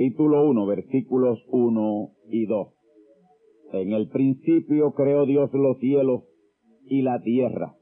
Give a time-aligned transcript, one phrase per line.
[0.00, 2.68] Capítulo 1 versículos 1 y 2.
[3.74, 6.22] En el principio creó Dios los cielos
[6.86, 7.76] y la tierra.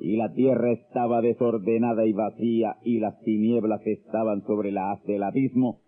[0.00, 5.22] Y la tierra estaba desordenada y vacía, y las tinieblas estaban sobre la haz del
[5.22, 5.78] abismo,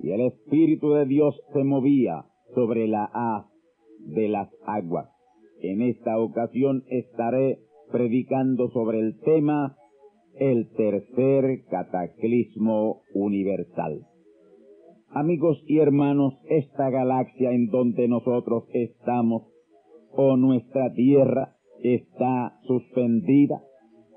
[0.00, 3.46] y el Espíritu de Dios se movía sobre la haz
[4.06, 5.08] de las aguas.
[5.62, 7.58] En esta ocasión estaré
[7.90, 9.76] predicando sobre el tema
[10.38, 14.06] el tercer cataclismo universal.
[15.14, 19.42] Amigos y hermanos, esta galaxia en donde nosotros estamos,
[20.10, 23.62] o nuestra Tierra, está suspendida,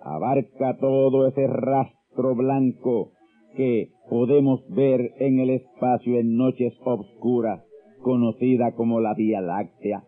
[0.02, 3.12] abarca todo ese rastro blanco
[3.58, 7.62] que podemos ver en el espacio en noches obscuras,
[8.02, 10.06] conocida como la Vía Láctea.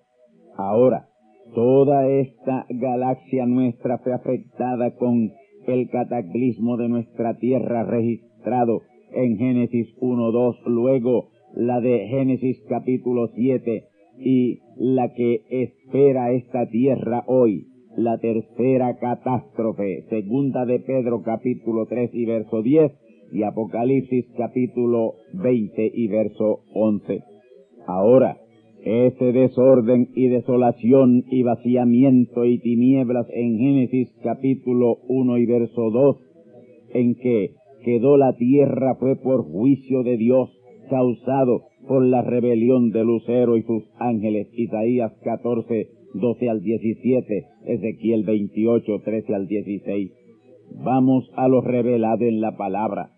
[0.55, 1.09] Ahora,
[1.53, 5.33] toda esta galaxia nuestra fue afectada con
[5.67, 8.83] el cataclismo de nuestra Tierra registrado
[9.17, 13.83] en Génesis 1.2, luego la de Génesis capítulo 7
[14.19, 22.11] y la que espera esta tierra hoy, la tercera catástrofe, segunda de Pedro capítulo 3
[22.13, 22.91] y verso 10
[23.31, 27.23] y Apocalipsis capítulo 20 y verso 11.
[27.87, 28.37] Ahora,
[28.83, 36.17] ese desorden y desolación y vaciamiento y tinieblas en Génesis capítulo 1 y verso 2,
[36.93, 37.55] en que
[37.87, 40.49] quedó la tierra fue por juicio de Dios
[40.89, 44.49] causado por la rebelión de Lucero y sus ángeles.
[44.51, 50.11] Isaías 14, 12 al 17, Ezequiel 28, 13 al 16.
[50.83, 53.11] Vamos a lo revelado en la palabra.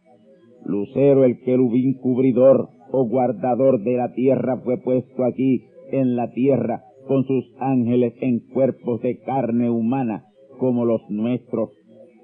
[0.64, 6.84] Lucero, el querubín cubridor o guardador de la tierra, fue puesto aquí en la tierra
[7.08, 10.26] con sus ángeles en cuerpos de carne humana
[10.60, 11.72] como los nuestros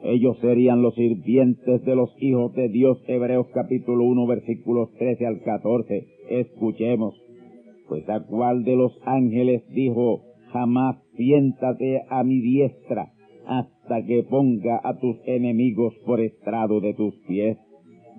[0.05, 2.97] ellos serían los sirvientes de los hijos de Dios.
[3.07, 6.07] Hebreos capítulo 1 versículos 13 al 14.
[6.29, 7.15] Escuchemos.
[7.87, 10.21] Pues a cuál de los ángeles dijo,
[10.51, 13.11] jamás siéntate a mi diestra
[13.47, 17.57] hasta que ponga a tus enemigos por estrado de tus pies.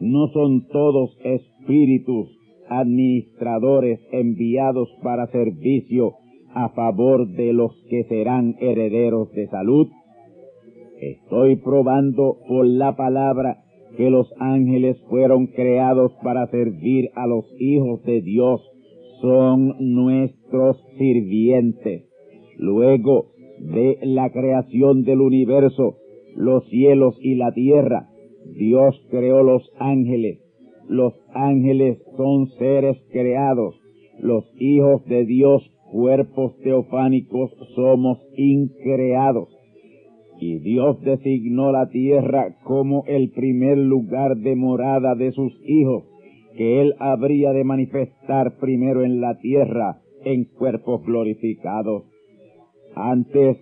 [0.01, 2.29] No son todos espíritus
[2.69, 6.15] administradores enviados para servicio
[6.55, 9.89] a favor de los que serán herederos de salud.
[11.01, 13.59] Estoy probando por la palabra
[13.99, 18.63] que los ángeles fueron creados para servir a los hijos de Dios.
[19.21, 22.05] Son nuestros sirvientes.
[22.57, 23.27] Luego
[23.59, 25.97] de la creación del universo,
[26.35, 28.09] los cielos y la tierra,
[28.55, 30.41] Dios creó los ángeles.
[30.89, 33.75] Los ángeles son seres creados.
[34.19, 35.63] Los hijos de Dios,
[35.93, 39.56] cuerpos teofánicos, somos increados
[40.39, 46.05] y Dios designó la tierra como el primer lugar de morada de sus hijos,
[46.57, 52.05] que Él habría de manifestar primero en la tierra en cuerpos glorificados.
[52.95, 53.59] Antes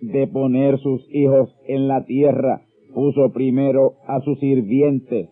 [0.00, 2.62] de poner sus hijos en la tierra,
[2.94, 5.28] puso primero a sus sirvientes,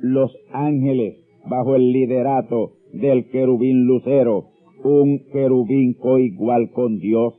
[0.00, 1.16] los ángeles,
[1.48, 4.48] bajo el liderato del querubín lucero,
[4.84, 7.34] un querubín coigual con Dios.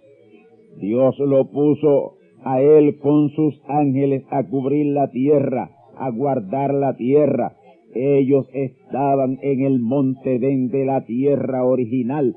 [0.79, 6.95] Dios lo puso a él con sus ángeles a cubrir la tierra, a guardar la
[6.95, 7.53] tierra.
[7.95, 12.35] Ellos estaban en el monte de la tierra original,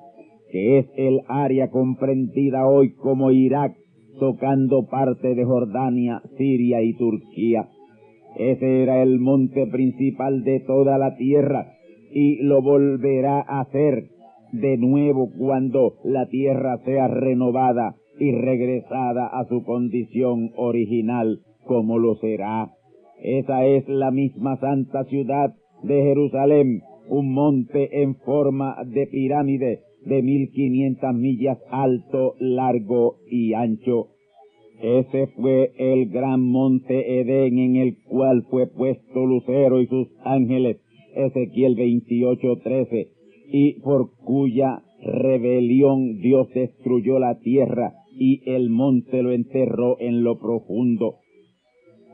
[0.51, 3.75] que es el área comprendida hoy como Irak,
[4.19, 7.69] tocando parte de Jordania, Siria y Turquía.
[8.37, 11.73] Ese era el monte principal de toda la tierra
[12.13, 14.09] y lo volverá a hacer
[14.53, 22.17] de nuevo cuando la tierra sea renovada y regresada a su condición original como lo
[22.17, 22.71] será.
[23.23, 30.23] Esa es la misma santa ciudad de Jerusalén, un monte en forma de pirámide de
[30.23, 34.09] mil quinientas millas alto, largo y ancho.
[34.83, 40.79] Ese fue el gran monte Edén en el cual fue puesto Lucero y sus ángeles,
[41.15, 43.09] Ezequiel 28:13,
[43.51, 50.39] y por cuya rebelión Dios destruyó la tierra y el monte lo enterró en lo
[50.39, 51.17] profundo.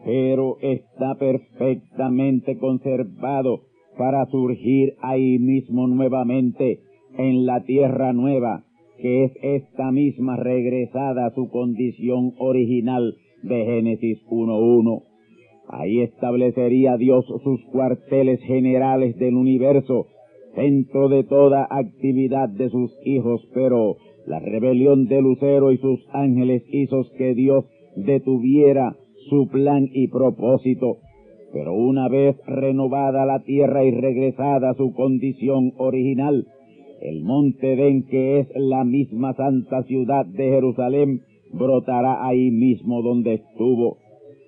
[0.05, 3.63] Pero está perfectamente conservado
[3.97, 6.81] para surgir ahí mismo nuevamente
[7.17, 8.65] en la tierra nueva,
[8.99, 15.03] que es esta misma regresada a su condición original de Génesis 1.1.
[15.69, 20.07] Ahí establecería Dios sus cuarteles generales del universo,
[20.55, 23.97] centro de toda actividad de sus hijos, pero
[24.27, 27.65] la rebelión de Lucero y sus ángeles hizo que Dios
[27.97, 28.97] detuviera
[29.29, 30.99] su plan y propósito.
[31.53, 36.47] Pero una vez renovada la tierra y regresada a su condición original,
[37.01, 41.23] el monte Den, que es la misma santa ciudad de Jerusalén,
[41.53, 43.99] brotará ahí mismo donde estuvo.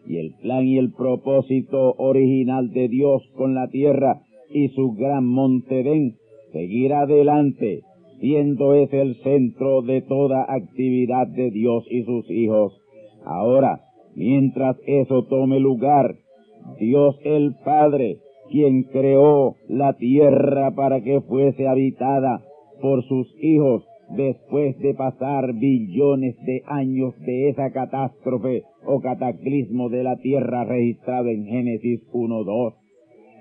[0.06, 5.27] Y el plan y el propósito original de Dios con la tierra y su gran
[5.27, 6.15] monte Den
[6.53, 7.82] seguirá adelante
[8.21, 12.81] siendo ese el centro de toda actividad de Dios y sus hijos.
[13.25, 13.81] Ahora,
[14.15, 16.17] mientras eso tome lugar,
[16.79, 18.19] Dios el Padre,
[18.51, 22.43] quien creó la tierra para que fuese habitada
[22.81, 30.05] por sus hijos después de pasar billones de años de esa catástrofe o cataclismo de
[30.05, 32.75] la tierra registrada en Génesis 1.2.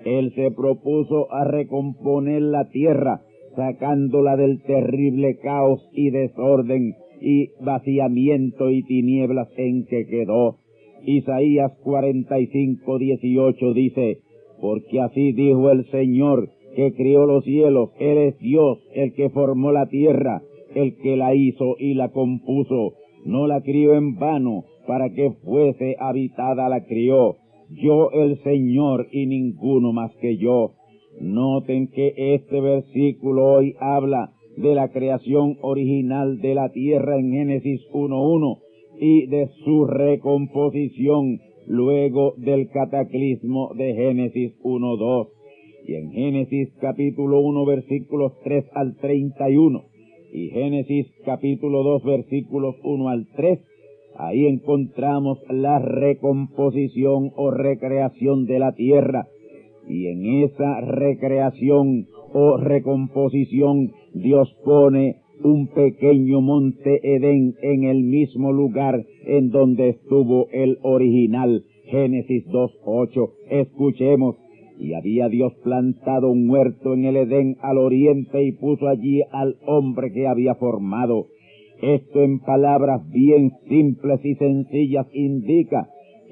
[0.04, 3.22] Él se propuso a recomponer la tierra
[3.56, 10.58] sacándola del terrible caos y desorden y vaciamiento y tinieblas en que quedó.
[11.04, 14.18] Isaías 45, 18 dice,
[14.60, 19.70] porque así dijo el Señor que crió los cielos, Él es Dios, el que formó
[19.72, 20.42] la tierra,
[20.74, 25.96] el que la hizo y la compuso, no la crió en vano, para que fuese
[25.98, 27.36] habitada la crió.
[27.70, 30.72] Yo el Señor y ninguno más que yo.
[31.20, 37.80] Noten que este versículo hoy habla de la creación original de la tierra en Génesis
[37.92, 38.58] 1.1
[39.00, 45.28] y de su recomposición luego del cataclismo de Génesis 1.2.
[45.86, 49.84] Y en Génesis capítulo 1 versículos 3 al 31
[50.32, 53.60] y Génesis capítulo 2 versículos 1 al 3,
[54.16, 59.28] ahí encontramos la recomposición o recreación de la tierra
[59.88, 68.52] y en esa recreación o recomposición Dios pone un pequeño monte Edén en el mismo
[68.52, 71.64] lugar en donde estuvo el original.
[71.86, 73.30] Génesis 2.8.
[73.50, 74.36] Escuchemos.
[74.78, 79.56] Y había Dios plantado un huerto en el Edén al oriente y puso allí al
[79.66, 81.26] hombre que había formado.
[81.80, 85.88] Esto en palabras bien simples y sencillas indica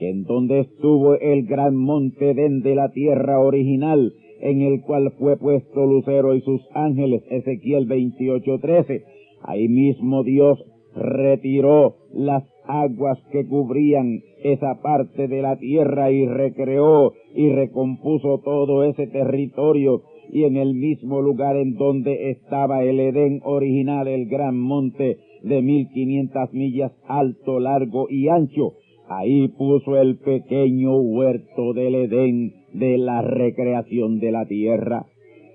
[0.07, 5.87] en donde estuvo el gran monte de la tierra original, en el cual fue puesto
[5.87, 9.05] Lucero y sus ángeles, Ezequiel 28:13.
[9.43, 10.59] Ahí mismo Dios
[10.95, 18.85] retiró las aguas que cubrían esa parte de la tierra y recreó y recompuso todo
[18.85, 24.59] ese territorio y en el mismo lugar en donde estaba el Edén original, el gran
[24.59, 28.75] monte de mil quinientas millas alto, largo y ancho,
[29.09, 35.07] Ahí puso el pequeño huerto del Edén de la recreación de la tierra.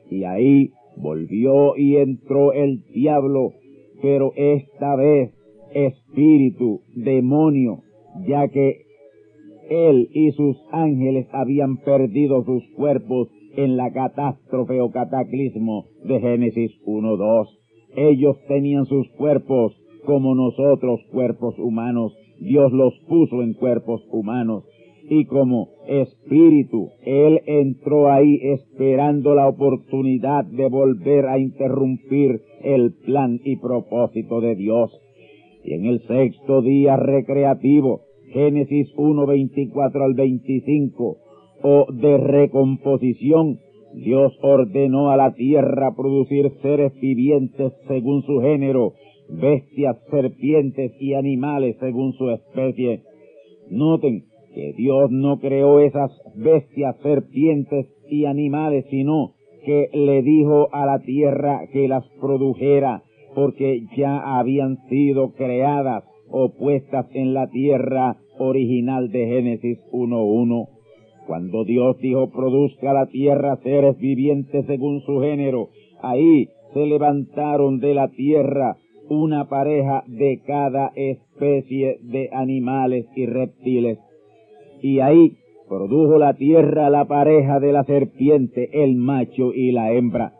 [0.09, 3.53] Y ahí volvió y entró el diablo,
[4.01, 5.33] pero esta vez
[5.73, 7.83] espíritu, demonio,
[8.27, 8.87] ya que
[9.69, 16.71] él y sus ángeles habían perdido sus cuerpos en la catástrofe o cataclismo de Génesis
[16.85, 17.47] 1.2.
[17.95, 19.73] Ellos tenían sus cuerpos
[20.05, 24.63] como nosotros, cuerpos humanos, Dios los puso en cuerpos humanos
[25.09, 33.39] y como espíritu, Él entró ahí esperando la oportunidad de volver a interrumpir el plan
[33.43, 34.91] y propósito de Dios.
[35.63, 38.01] Y en el sexto día recreativo,
[38.33, 41.17] Génesis 1, 24 al 25,
[41.63, 43.59] o de recomposición,
[43.93, 48.93] Dios ordenó a la tierra producir seres vivientes según su género,
[49.29, 53.01] bestias, serpientes y animales según su especie.
[53.69, 59.33] Noten que Dios no creó esas bestias, serpientes y animales, sino
[59.65, 63.03] que le dijo a la tierra que las produjera,
[63.35, 70.67] porque ya habían sido creadas o puestas en la tierra original de Génesis 1.1.
[71.27, 75.69] Cuando Dios dijo produzca la tierra seres vivientes según su género,
[76.01, 78.77] ahí se levantaron de la tierra
[79.09, 83.99] una pareja de cada especie de animales y reptiles.
[84.81, 85.37] Y ahí
[85.67, 90.33] produjo la tierra la pareja de la serpiente, el macho y la hembra.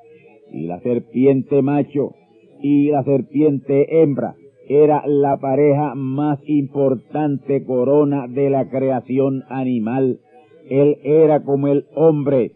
[0.51, 2.13] Y la serpiente macho
[2.61, 4.35] y la serpiente hembra
[4.69, 10.19] era la pareja más importante corona de la creación animal
[10.69, 12.51] él era como el hombre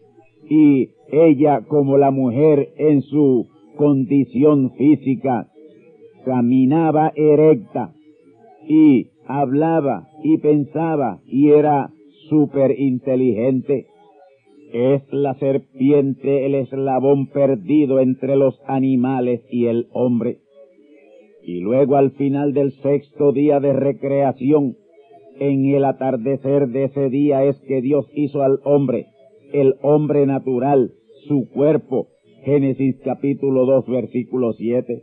[0.48, 5.48] y ella como la mujer en su condición física.
[6.24, 7.92] Caminaba erecta
[8.68, 11.90] y hablaba y pensaba y era
[12.28, 13.86] súper inteligente.
[14.72, 20.38] Es la serpiente el eslabón perdido entre los animales y el hombre.
[21.44, 24.76] Y luego al final del sexto día de recreación,
[25.38, 29.06] en el atardecer de ese día es que Dios hizo al hombre,
[29.52, 30.92] el hombre natural,
[31.26, 32.08] su cuerpo.
[32.44, 35.02] Génesis capítulo 2 versículo 7.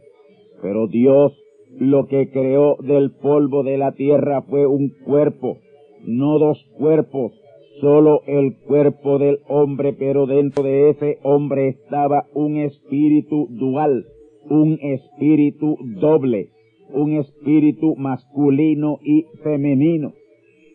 [0.62, 1.34] Pero Dios
[1.78, 5.58] lo que creó del polvo de la tierra fue un cuerpo,
[6.06, 7.32] no dos cuerpos,
[7.80, 14.06] solo el cuerpo del hombre, pero dentro de ese hombre estaba un espíritu dual,
[14.50, 16.50] un espíritu doble,
[16.92, 20.14] un espíritu masculino y femenino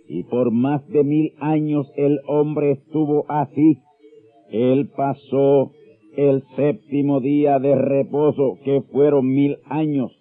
[0.09, 3.79] y por más de mil años el hombre estuvo así.
[4.51, 5.73] Él pasó
[6.17, 10.13] el séptimo día de reposo, que fueron mil años,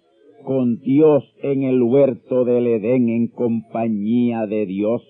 [0.44, 5.02] con Dios en el huerto del Edén en compañía de Dios.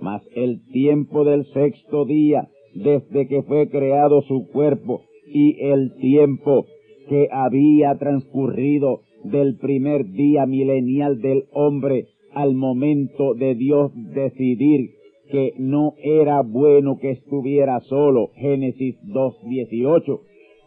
[0.00, 6.66] Mas el tiempo del sexto día, desde que fue creado su cuerpo, y el tiempo
[7.08, 14.90] que había transcurrido del primer día milenial del hombre, al momento de Dios decidir
[15.30, 18.30] que no era bueno que estuviera solo.
[18.34, 20.20] Génesis 2.18.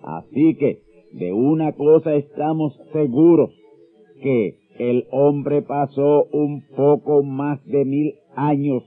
[0.03, 0.79] Así que
[1.13, 3.51] de una cosa estamos seguros,
[4.21, 8.83] que el hombre pasó un poco más de mil años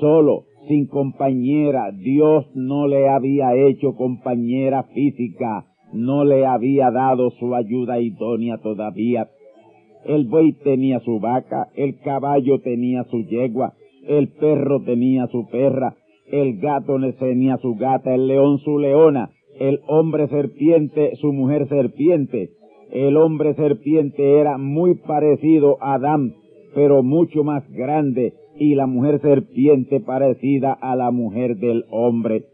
[0.00, 1.90] solo, sin compañera.
[1.92, 9.28] Dios no le había hecho compañera física, no le había dado su ayuda idónea todavía.
[10.04, 13.74] El buey tenía su vaca, el caballo tenía su yegua,
[14.08, 15.94] el perro tenía su perra,
[16.26, 22.50] el gato tenía su gata, el león su leona, el hombre serpiente su mujer serpiente.
[22.90, 26.34] El hombre serpiente era muy parecido a Adán,
[26.74, 32.44] pero mucho más grande, y la mujer serpiente parecida a la mujer del hombre.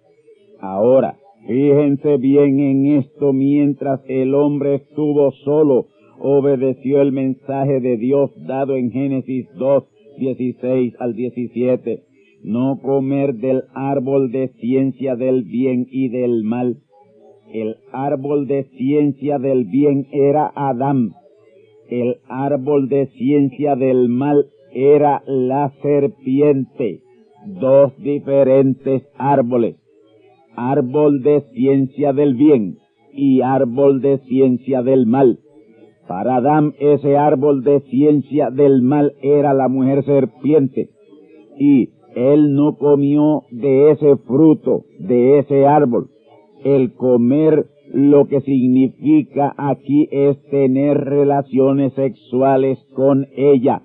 [0.61, 1.17] Ahora,
[1.47, 5.87] fíjense bien en esto mientras el hombre estuvo solo,
[6.19, 9.85] obedeció el mensaje de Dios dado en Génesis 2,
[10.21, 12.05] 16 al 17.
[12.45, 16.77] No comer del árbol de ciencia del bien y del mal.
[17.53, 21.13] El árbol de ciencia del bien era Adán.
[21.89, 27.01] El árbol de ciencia del mal era la serpiente.
[27.47, 29.77] Dos diferentes árboles.
[30.55, 32.77] Árbol de ciencia del bien
[33.13, 35.41] y árbol de ciencia del mal
[36.11, 40.89] para Adán ese árbol de ciencia del mal era la mujer serpiente
[41.57, 46.09] y él no comió de ese fruto, de ese árbol.
[46.65, 53.83] El comer lo que significa aquí es tener relaciones sexuales con ella,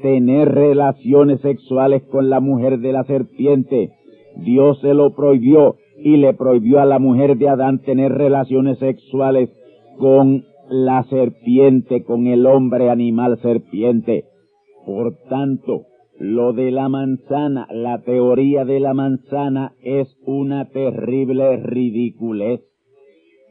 [0.00, 3.90] tener relaciones sexuales con la mujer de la serpiente.
[4.36, 9.50] Dios se lo prohibió y le prohibió a la mujer de Adán tener relaciones sexuales
[9.98, 14.24] con la serpiente con el hombre animal serpiente.
[14.84, 15.86] Por tanto,
[16.18, 22.60] lo de la manzana, la teoría de la manzana es una terrible ridiculez.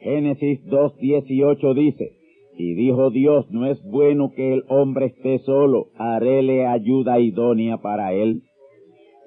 [0.02, 2.12] Génesis 2.18 dice,
[2.58, 8.14] Y dijo Dios, no es bueno que el hombre esté solo, haréle ayuda idónea para
[8.14, 8.42] él.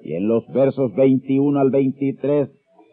[0.03, 2.49] Y en los versos 21 al 23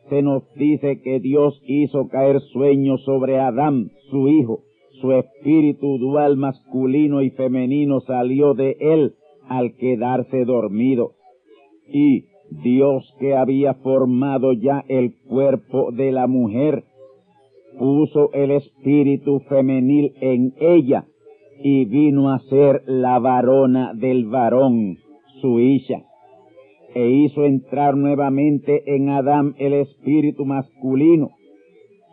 [0.09, 4.64] se nos dice que Dios hizo caer sueño sobre Adán, su hijo.
[5.05, 9.13] Su espíritu dual masculino y femenino salió de él
[9.47, 11.13] al quedarse dormido.
[11.87, 12.25] Y
[12.63, 16.85] Dios que había formado ya el cuerpo de la mujer,
[17.79, 21.05] puso el espíritu femenil en ella
[21.63, 24.97] y vino a ser la varona del varón,
[25.43, 26.03] su hija
[26.95, 31.29] e hizo entrar nuevamente en Adán el espíritu masculino,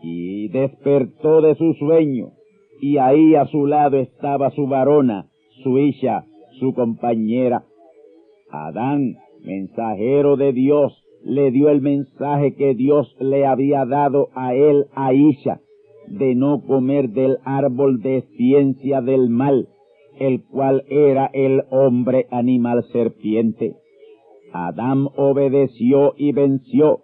[0.03, 2.31] y despertó de su sueño,
[2.81, 5.27] y ahí a su lado estaba su varona,
[5.63, 6.25] su hija,
[6.59, 7.63] su compañera.
[8.49, 10.91] Adán, mensajero de Dios,
[11.23, 15.61] le dio el mensaje que Dios le había dado a él, a Isha,
[16.07, 19.69] de no comer del árbol de ciencia del mal,
[20.19, 23.75] el cual era el hombre animal serpiente.
[24.53, 27.01] Adán obedeció y venció,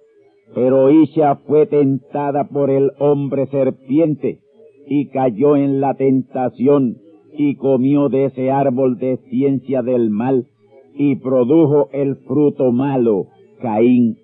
[0.55, 4.39] pero Isha fue tentada por el hombre serpiente
[4.87, 6.97] y cayó en la tentación
[7.37, 10.47] y comió de ese árbol de ciencia del mal
[10.95, 13.27] y produjo el fruto malo,
[13.61, 14.17] Caín.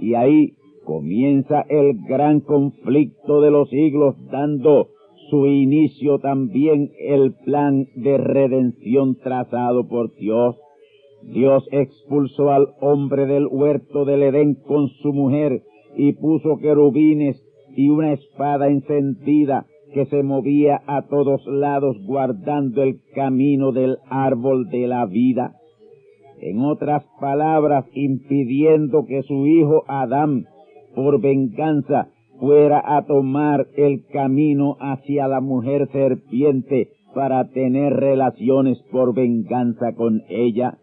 [0.00, 0.52] Y ahí
[0.84, 4.88] comienza el gran conflicto de los siglos dando
[5.30, 10.56] su inicio también el plan de redención trazado por Dios.
[11.22, 15.62] Dios expulsó al hombre del huerto del Edén con su mujer
[15.96, 17.42] y puso querubines
[17.74, 24.68] y una espada encendida que se movía a todos lados guardando el camino del árbol
[24.68, 25.54] de la vida.
[26.40, 30.46] En otras palabras, impidiendo que su hijo Adán,
[30.94, 32.08] por venganza,
[32.40, 40.22] fuera a tomar el camino hacia la mujer serpiente para tener relaciones por venganza con
[40.28, 40.78] ella.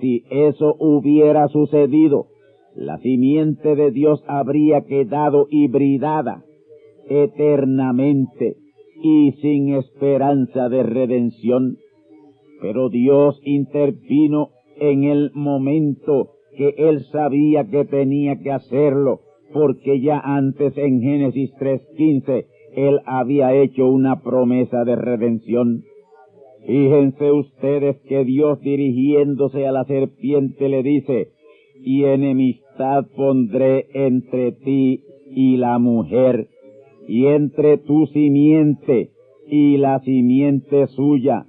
[0.00, 2.26] Si eso hubiera sucedido,
[2.74, 6.42] la simiente de Dios habría quedado hibridada
[7.08, 8.56] eternamente
[9.02, 11.76] y sin esperanza de redención.
[12.60, 19.20] Pero Dios intervino en el momento que él sabía que tenía que hacerlo,
[19.52, 25.82] porque ya antes en Génesis 3.15 él había hecho una promesa de redención.
[26.66, 31.28] Fíjense ustedes que Dios dirigiéndose a la serpiente le dice,
[31.80, 36.48] y enemistad pondré entre ti y la mujer,
[37.06, 39.10] y entre tu simiente
[39.48, 41.46] y la simiente suya.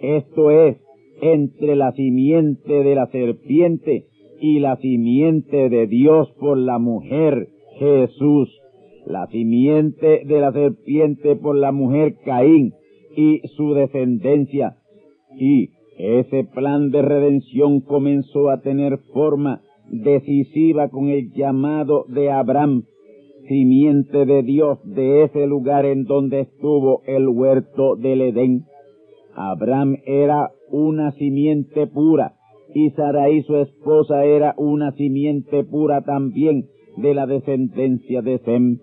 [0.00, 0.78] Esto es,
[1.20, 4.06] entre la simiente de la serpiente
[4.40, 8.58] y la simiente de Dios por la mujer, Jesús.
[9.06, 12.72] La simiente de la serpiente por la mujer Caín
[13.16, 14.76] y su descendencia.
[15.36, 19.60] Y ese plan de redención comenzó a tener forma
[19.90, 22.84] decisiva con el llamado de Abraham,
[23.48, 28.64] simiente de Dios de ese lugar en donde estuvo el huerto del Edén.
[29.34, 32.34] Abraham era una simiente pura
[32.74, 38.78] y Sarai su esposa era una simiente pura también de la descendencia de Sem.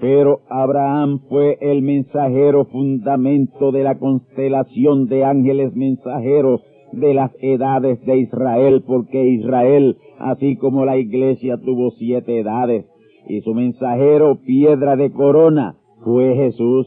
[0.00, 8.04] Pero Abraham fue el mensajero fundamento de la constelación de ángeles mensajeros de las edades
[8.04, 12.86] de Israel, porque Israel, así como la iglesia, tuvo siete edades,
[13.28, 16.86] y su mensajero, piedra de corona, fue Jesús.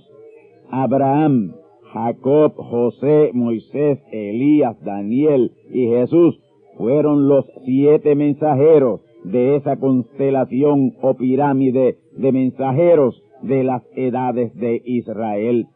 [0.70, 1.54] Abraham,
[1.94, 6.40] Jacob, José, Moisés, Elías, Daniel y Jesús
[6.78, 14.82] fueron los siete mensajeros de esa constelación o pirámide de mensajeros de las edades de
[14.86, 15.68] Israel.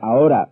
[0.00, 0.50] Ahora,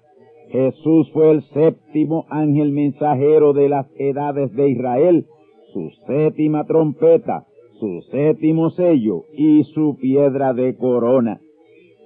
[0.49, 5.27] Jesús fue el séptimo ángel mensajero de las edades de Israel,
[5.73, 7.46] su séptima trompeta,
[7.79, 11.41] su séptimo sello y su piedra de corona.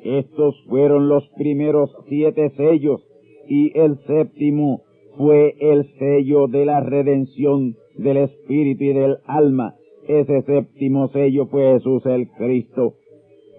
[0.02, 3.02] Estos fueron los primeros siete sellos
[3.48, 4.83] y el séptimo
[5.16, 9.74] fue el sello de la redención del espíritu y del alma
[10.11, 12.94] ese séptimo sello fue Jesús el Cristo.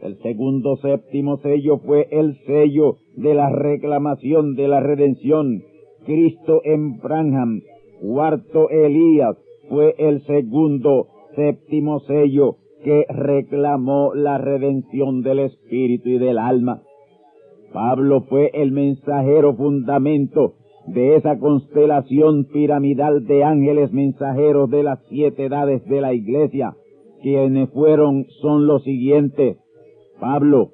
[0.02, 5.64] El segundo séptimo sello fue el sello de la reclamación de la redención.
[6.06, 7.62] Cristo en Branham.
[8.02, 9.38] Cuarto Elías
[9.70, 16.82] fue el segundo séptimo sello que reclamó la redención del espíritu y del alma.
[17.74, 20.56] Pablo fue el mensajero fundamento
[20.88, 26.76] de esa constelación piramidal de ángeles mensajeros de las siete edades de la iglesia,
[27.22, 29.58] quienes fueron son los siguientes,
[30.20, 30.72] Pablo,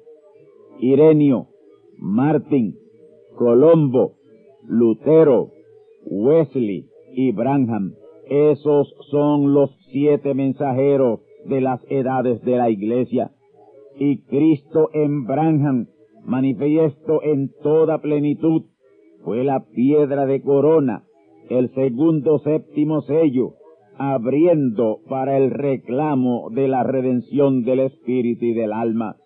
[0.80, 1.48] Irenio,
[1.98, 2.76] Martín,
[3.36, 4.14] Colombo,
[4.66, 5.50] Lutero,
[6.06, 7.94] Wesley y Branham.
[8.28, 13.30] Esos son los siete mensajeros de las edades de la iglesia.
[13.98, 15.86] Y Cristo en Branham,
[16.24, 18.64] manifiesto en toda plenitud,
[19.24, 21.04] fue la piedra de corona,
[21.48, 23.54] el segundo séptimo sello,
[23.96, 29.16] abriendo para el reclamo de la redención del espíritu y del alma.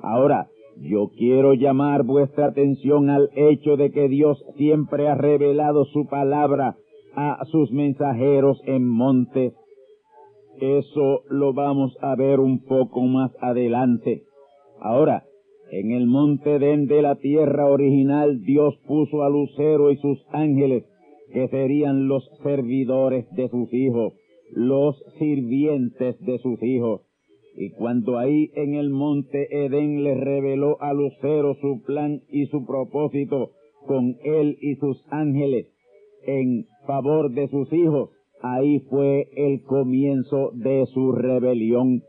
[0.00, 0.46] Ahora,
[0.80, 6.76] yo quiero llamar vuestra atención al hecho de que Dios siempre ha revelado su palabra
[7.16, 9.54] a sus mensajeros en montes.
[10.60, 14.22] Eso lo vamos a ver un poco más adelante.
[14.80, 15.24] Ahora,
[15.70, 20.84] en el monte Den de la tierra original Dios puso a Lucero y sus ángeles
[21.32, 24.12] que serían los servidores de sus hijos,
[24.52, 27.00] los sirvientes de sus hijos.
[27.56, 32.64] Y cuando ahí en el monte Edén le reveló a Lucero su plan y su
[32.64, 33.50] propósito
[33.86, 35.66] con él y sus ángeles
[36.26, 38.10] en favor de sus hijos,
[38.42, 42.02] ahí fue el comienzo de su rebelión.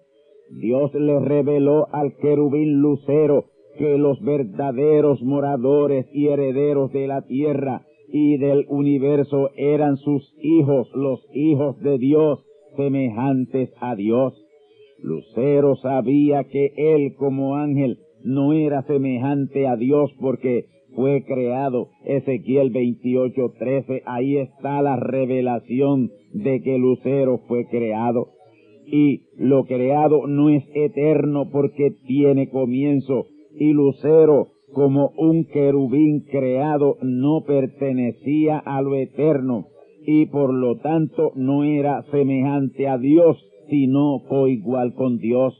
[0.50, 3.46] Dios le reveló al querubín Lucero
[3.78, 10.90] que los verdaderos moradores y herederos de la tierra y del universo eran sus hijos,
[10.94, 12.46] los hijos de Dios,
[12.78, 14.34] semejantes a Dios.
[15.00, 21.90] Lucero sabía que él como ángel no era semejante a Dios porque fue creado.
[22.06, 28.30] Ezequiel 28:13, ahí está la revelación de que Lucero fue creado.
[28.88, 33.26] Y lo creado no es eterno porque tiene comienzo.
[33.58, 39.68] Y Lucero como un querubín creado no pertenecía a lo eterno
[40.06, 43.38] y por lo tanto no era semejante a Dios,
[43.70, 45.60] sino coigual con Dios.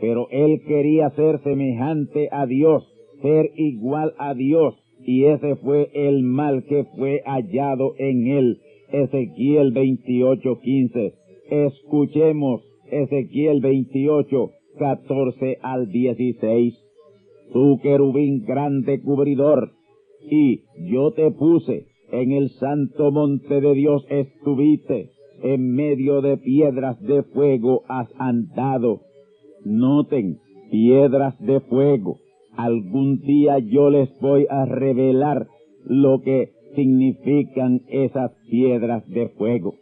[0.00, 2.84] Pero él quería ser semejante a Dios,
[3.22, 8.60] ser igual a Dios, y ese fue el mal que fue hallado en él.
[8.90, 11.14] Ezequiel 28:15.
[11.50, 16.88] Escuchemos Ezequiel 28, 14 al 16
[17.52, 19.72] tu querubín grande cubridor,
[20.30, 25.10] y yo te puse en el santo monte de Dios estuviste,
[25.42, 29.02] en medio de piedras de fuego has andado.
[29.64, 30.38] Noten,
[30.70, 32.18] piedras de fuego.
[32.58, 35.46] Algún día yo les voy a revelar
[35.84, 39.76] lo que significan esas piedras de fuego.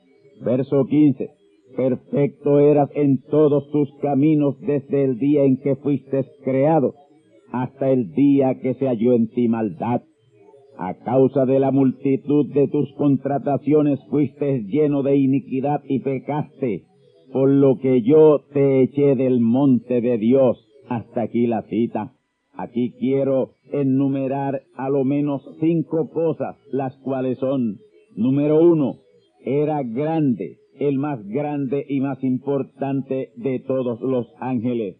[0.44, 1.30] Verso 15.
[1.74, 6.92] Perfecto eras en todos tus caminos desde el día en que fuiste creado
[7.50, 10.02] hasta el día que se halló en ti maldad.
[10.76, 16.82] A causa de la multitud de tus contrataciones fuiste lleno de iniquidad y pecaste,
[17.32, 20.62] por lo que yo te eché del monte de Dios.
[20.90, 22.15] Hasta aquí la cita.
[22.56, 27.78] Aquí quiero enumerar a lo menos cinco cosas, las cuales son,
[28.16, 28.96] número uno,
[29.44, 34.96] era grande, el más grande y más importante de todos los ángeles.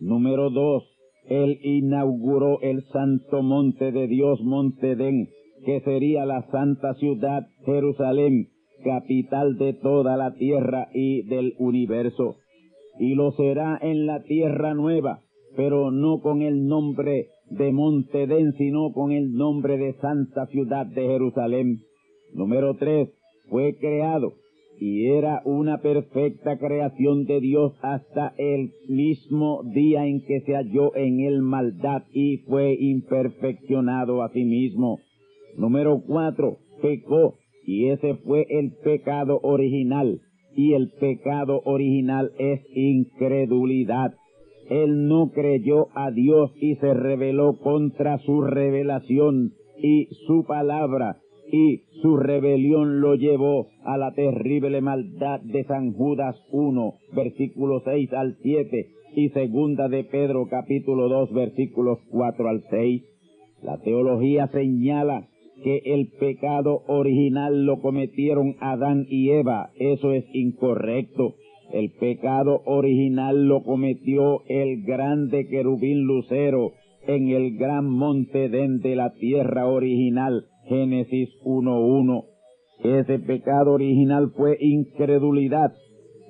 [0.00, 0.84] Número dos,
[1.28, 5.28] él inauguró el santo monte de Dios, Montedén,
[5.64, 8.48] que sería la santa ciudad Jerusalén,
[8.84, 12.36] capital de toda la tierra y del universo.
[12.98, 15.20] Y lo será en la tierra nueva,
[15.56, 21.06] pero no con el nombre de Montedén, sino con el nombre de santa ciudad de
[21.06, 21.80] Jerusalén.
[22.34, 23.08] Número tres,
[23.48, 24.34] fue creado
[24.78, 30.94] y era una perfecta creación de Dios hasta el mismo día en que se halló
[30.96, 34.98] en él maldad y fue imperfeccionado a sí mismo.
[35.56, 40.20] Número cuatro, pecó y ese fue el pecado original
[40.54, 44.14] y el pecado original es incredulidad.
[44.68, 51.18] Él no creyó a Dios y se rebeló contra su revelación y su palabra
[51.50, 58.12] y su rebelión lo llevó a la terrible maldad de San Judas 1, versículos 6
[58.12, 63.02] al 7 y segunda de Pedro capítulo 2 versículos 4 al 6.
[63.62, 65.28] La teología señala
[65.62, 69.70] que el pecado original lo cometieron Adán y Eva.
[69.78, 71.34] Eso es incorrecto.
[71.72, 76.72] El pecado original lo cometió el grande querubín lucero
[77.06, 82.24] en el gran monte de la tierra original Génesis 1.1.
[82.82, 85.72] Ese pecado original fue incredulidad.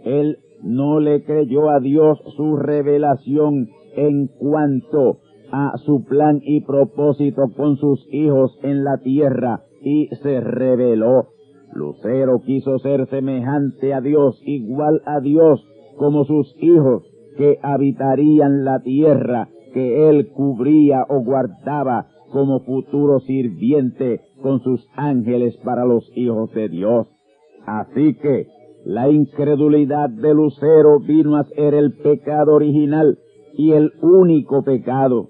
[0.04, 5.20] Él no le creyó a Dios su revelación en cuanto
[5.50, 11.28] a su plan y propósito con sus hijos en la tierra y se rebeló.
[11.76, 15.64] Lucero quiso ser semejante a Dios, igual a Dios
[15.96, 17.04] como sus hijos
[17.36, 25.56] que habitarían la tierra que él cubría o guardaba como futuro sirviente con sus ángeles
[25.58, 27.06] para los hijos de Dios.
[27.66, 28.46] Así que
[28.84, 33.18] la incredulidad de Lucero vino a ser el pecado original
[33.54, 35.28] y el único pecado.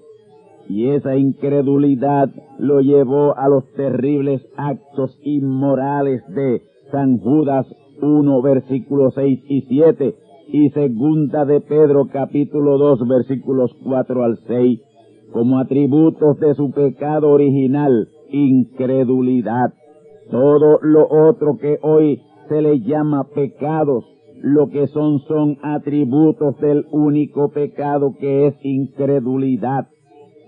[0.69, 7.65] Y esa incredulidad lo llevó a los terribles actos inmorales de San Judas
[8.01, 10.15] 1 versículos 6 y 7
[10.49, 14.81] y segunda de Pedro capítulo 2 versículos 4 al 6
[15.31, 19.73] como atributos de su pecado original, incredulidad.
[20.31, 24.05] Todo lo otro que hoy se le llama pecados,
[24.41, 29.87] lo que son son atributos del único pecado que es incredulidad.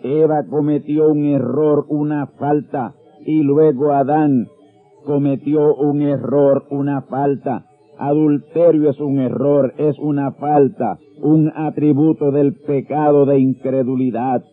[0.03, 2.93] Eva cometió un error, una falta,
[3.25, 4.47] y luego Adán
[5.05, 7.65] cometió un error, una falta.
[7.97, 14.43] Adulterio es un error, es una falta, un atributo del pecado de incredulidad.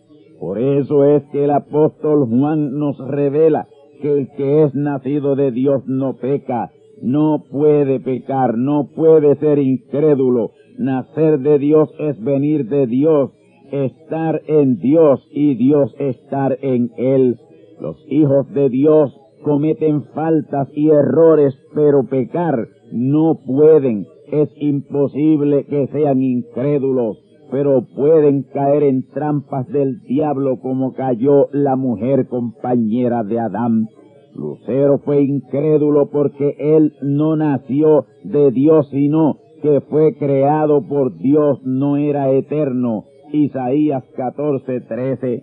[0.41, 3.69] Por eso es que el apóstol Juan nos revela
[4.01, 6.71] que el que es nacido de Dios no peca,
[7.03, 10.53] no puede pecar, no puede ser incrédulo.
[10.79, 13.31] Nacer de Dios es venir de Dios,
[13.71, 17.39] estar en Dios y Dios estar en Él.
[17.81, 24.07] Los hijos de Dios cometen faltas y errores, pero pecar no pueden.
[24.31, 27.19] Es imposible que sean incrédulos,
[27.51, 33.87] pero pueden caer en trampas del diablo como cayó la mujer compañera de Adán.
[34.35, 41.61] Lucero fue incrédulo porque él no nació de Dios, sino que fue creado por Dios,
[41.65, 43.05] no era eterno.
[43.33, 45.43] Isaías 14:13.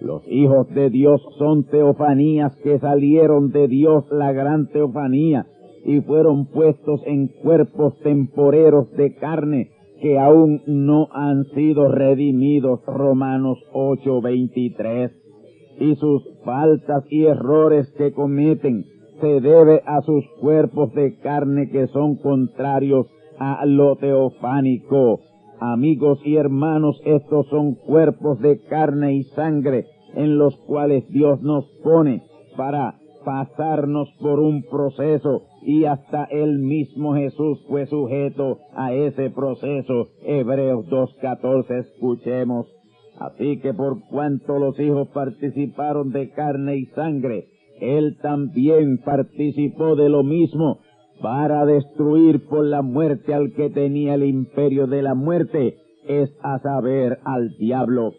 [0.00, 5.46] Los hijos de Dios son teofanías que salieron de Dios, la gran teofanía,
[5.84, 12.80] y fueron puestos en cuerpos temporeros de carne que aún no han sido redimidos.
[12.86, 15.10] Romanos 8:23
[15.78, 18.84] y sus faltas y errores que cometen
[19.20, 23.06] se debe a sus cuerpos de carne que son contrarios
[23.38, 25.20] a lo teofánico.
[25.60, 31.64] Amigos y hermanos, estos son cuerpos de carne y sangre en los cuales Dios nos
[31.82, 32.22] pone
[32.56, 40.08] para pasarnos por un proceso y hasta el mismo Jesús fue sujeto a ese proceso.
[40.22, 42.66] Hebreos 2.14, escuchemos.
[43.18, 47.46] Así que por cuanto los hijos participaron de carne y sangre,
[47.80, 50.78] él también participó de lo mismo
[51.20, 55.76] para destruir por la muerte al que tenía el imperio de la muerte,
[56.06, 58.12] es a saber, al diablo.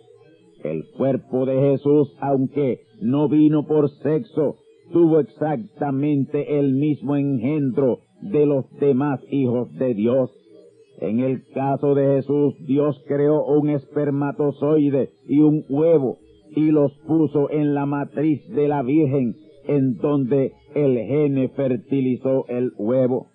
[0.63, 4.55] El cuerpo de Jesús, aunque no vino por sexo,
[4.91, 10.31] tuvo exactamente el mismo engendro de los demás hijos de Dios.
[10.99, 16.17] En el caso de Jesús, Dios creó un espermatozoide y un huevo
[16.55, 19.35] y los puso en la matriz de la Virgen,
[19.67, 23.27] en donde el gene fertilizó el huevo.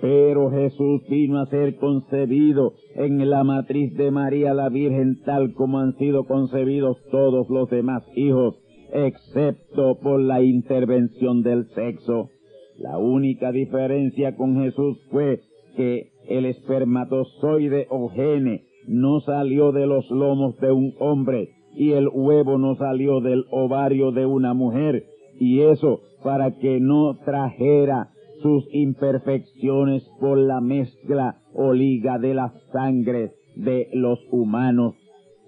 [0.00, 5.80] Pero Jesús vino a ser concebido en la matriz de María la Virgen tal como
[5.80, 8.54] han sido concebidos todos los demás hijos,
[8.92, 12.30] excepto por la intervención del sexo.
[12.78, 15.40] La única diferencia con Jesús fue
[15.76, 22.08] que el espermatozoide o gene no salió de los lomos de un hombre y el
[22.12, 25.04] huevo no salió del ovario de una mujer
[25.38, 28.10] y eso para que no trajera
[28.42, 34.94] sus imperfecciones por la mezcla o liga de las sangres de los humanos.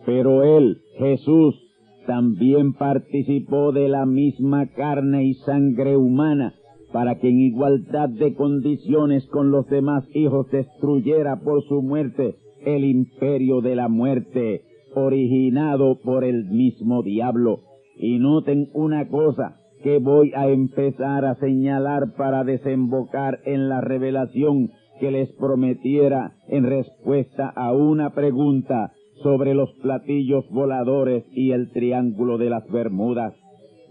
[0.06, 1.54] Pero él, Jesús,
[2.06, 6.54] también participó de la misma carne y sangre humana
[6.92, 12.84] para que en igualdad de condiciones con los demás hijos destruyera por su muerte el
[12.84, 14.62] imperio de la muerte,
[14.94, 17.60] originado por el mismo diablo.
[17.96, 24.70] Y noten una cosa que voy a empezar a señalar para desembocar en la revelación
[25.00, 32.38] que les prometiera en respuesta a una pregunta sobre los platillos voladores y el triángulo
[32.38, 33.34] de las Bermudas.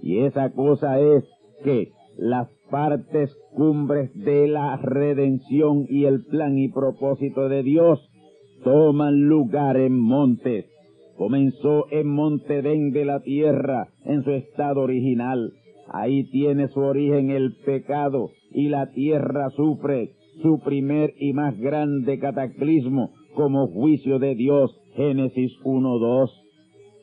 [0.02, 1.24] Y esa cosa es
[1.64, 8.00] que las partes cumbres de la redención y el plan y propósito de Dios
[8.64, 10.66] toman lugar en montes.
[11.18, 15.54] Comenzó en Monte Den de la tierra en su estado original.
[15.92, 22.20] Ahí tiene su origen el pecado y la tierra sufre su primer y más grande
[22.20, 24.76] cataclismo como juicio de Dios.
[24.96, 26.30] Génesis 1.2.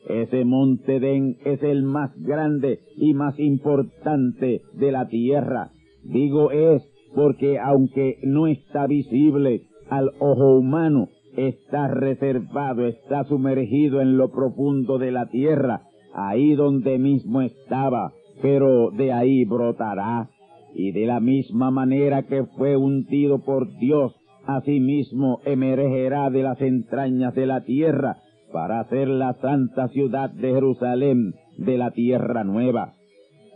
[0.09, 5.71] Ese monte Den es el más grande y más importante de la tierra.
[6.03, 6.81] Digo es
[7.13, 14.97] porque aunque no está visible al ojo humano, está reservado, está sumergido en lo profundo
[14.97, 15.81] de la tierra
[16.17, 20.29] ahí donde mismo estaba, pero de ahí brotará.
[20.73, 24.13] Y de la misma manera que fue hundido por Dios,
[24.45, 28.17] asimismo emergerá de las entrañas de la tierra
[28.51, 32.93] para hacer la santa ciudad de Jerusalén de la tierra nueva.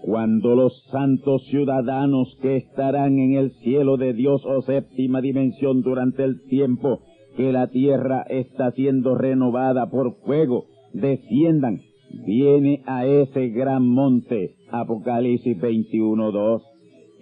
[0.03, 6.23] Cuando los santos ciudadanos que estarán en el cielo de Dios o séptima dimensión durante
[6.23, 7.01] el tiempo
[7.37, 11.81] que la tierra está siendo renovada por fuego, desciendan,
[12.25, 16.61] viene a ese gran monte, Apocalipsis 21.2.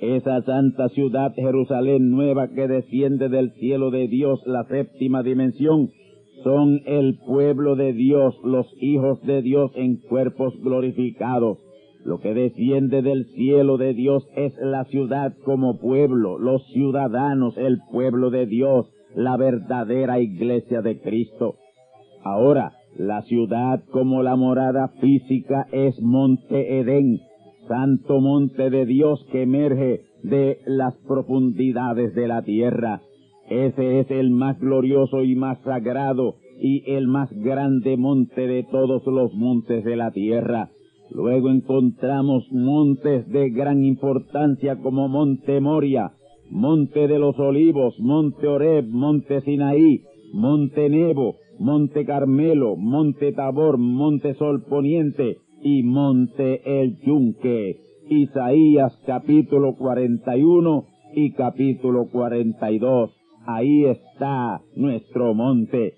[0.02, 5.90] Esa santa ciudad Jerusalén nueva que desciende del cielo de Dios, la séptima dimensión,
[6.44, 11.58] son el pueblo de Dios, los hijos de Dios en cuerpos glorificados.
[12.06, 17.80] Lo que desciende del cielo de Dios es la ciudad como pueblo, los ciudadanos, el
[17.92, 21.56] pueblo de Dios, la verdadera iglesia de Cristo.
[22.24, 27.22] Ahora, la ciudad como la morada física es Monte Edén,
[27.66, 33.00] santo monte de Dios que emerge de las profundidades de la tierra.
[33.50, 39.06] Ese es el más glorioso y más sagrado y el más grande monte de todos
[39.06, 40.70] los montes de la tierra.
[41.10, 46.12] Luego encontramos montes de gran importancia como Monte Moria,
[46.52, 50.02] Monte de los Olivos, Monte Oreb, Monte Sinaí,
[50.34, 57.82] Monte Nebo, Monte Carmelo, Monte Tabor, Monte Sol Poniente y Monte El Yunque.
[58.10, 63.12] Isaías capítulo 41 y capítulo 42.
[63.46, 65.96] Ahí está nuestro monte,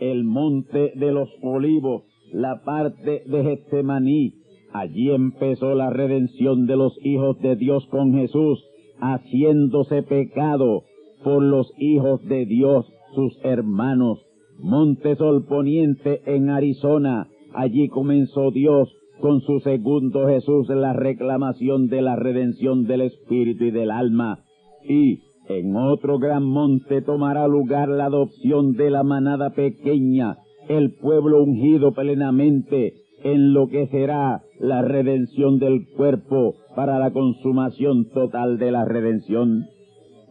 [0.00, 2.02] el monte de los olivos,
[2.34, 4.34] la parte de Getsemaní.
[4.74, 8.62] Allí empezó la redención de los hijos de Dios con Jesús,
[9.00, 10.82] haciéndose pecado
[11.24, 14.26] por los hijos de Dios, sus hermanos.
[14.62, 17.28] Monte Sol Poniente en Arizona.
[17.54, 23.70] Allí comenzó Dios con su segundo Jesús la reclamación de la redención del espíritu y
[23.70, 24.44] del alma.
[24.88, 31.42] Y en otro gran monte tomará lugar la adopción de la manada pequeña, el pueblo
[31.42, 38.70] ungido plenamente, en lo que será la redención del cuerpo para la consumación total de
[38.70, 39.66] la redención.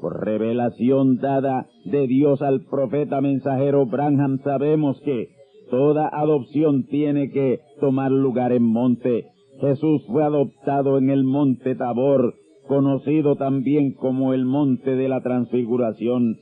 [0.01, 5.27] Por revelación dada de Dios al profeta mensajero Branham sabemos que
[5.69, 9.25] toda adopción tiene que tomar lugar en monte.
[9.59, 12.33] Jesús fue adoptado en el monte Tabor,
[12.67, 16.37] conocido también como el monte de la transfiguración.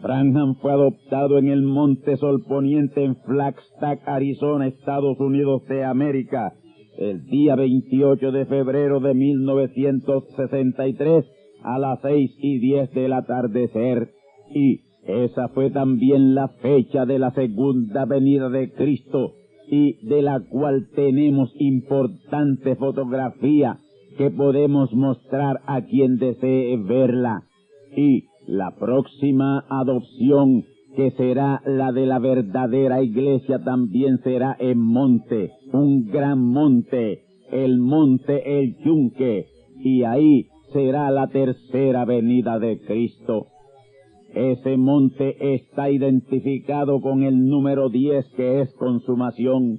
[0.00, 6.52] Branham fue adoptado en el monte Sol Poniente en Flagstaff, Arizona, Estados Unidos de América,
[6.96, 11.24] el día 28 de febrero de 1963
[11.64, 14.10] a las seis y diez del atardecer.
[14.54, 19.32] Y esa fue también la fecha de la segunda venida de Cristo
[19.68, 23.78] y de la cual tenemos importante fotografía
[24.16, 27.42] que podemos mostrar a quien desee verla.
[27.96, 30.64] Y la próxima adopción,
[30.96, 37.78] que será la de la verdadera iglesia, también será en monte, un gran monte, el
[37.78, 39.46] monte El Yunque,
[39.80, 43.46] y ahí será la tercera venida de Cristo.
[44.34, 49.78] Ese monte está identificado con el número diez que es consumación.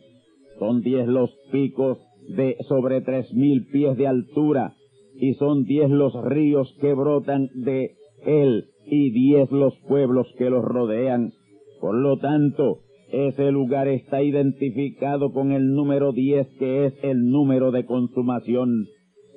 [0.58, 1.97] Son diez los picos
[2.29, 4.73] de sobre tres mil pies de altura
[5.19, 7.91] y son diez los ríos que brotan de
[8.25, 11.34] él y diez los pueblos que los rodean.
[11.81, 12.79] Por lo tanto,
[13.12, 18.88] ese lugar está identificado con el número diez que es el número de consumación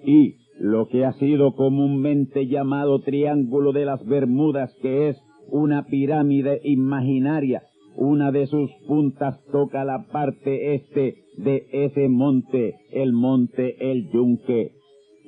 [0.07, 5.17] y lo que ha sido comúnmente llamado Triángulo de las Bermudas que es
[5.51, 7.63] una pirámide imaginaria.
[7.97, 14.73] Una de sus puntas toca la parte este de ese monte, el monte El Yunque.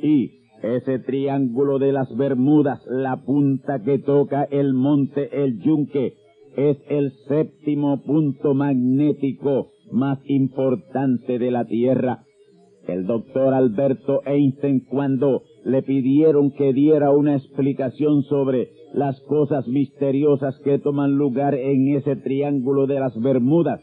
[0.03, 0.31] Y
[0.63, 6.15] ese triángulo de las Bermudas, la punta que toca el monte El Yunque,
[6.57, 12.25] es el séptimo punto magnético más importante de la Tierra.
[12.91, 20.59] El doctor Alberto Einstein cuando le pidieron que diera una explicación sobre las cosas misteriosas
[20.65, 23.81] que toman lugar en ese triángulo de las Bermudas,